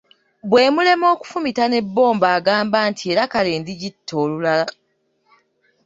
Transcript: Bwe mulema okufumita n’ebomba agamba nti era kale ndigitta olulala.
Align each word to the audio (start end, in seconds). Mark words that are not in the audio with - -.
Bwe 0.49 0.63
mulema 0.75 1.05
okufumita 1.15 1.63
n’ebomba 1.67 2.27
agamba 2.37 2.77
nti 2.89 3.03
era 3.11 3.23
kale 3.31 3.51
ndigitta 3.61 4.13
olulala. 4.23 4.67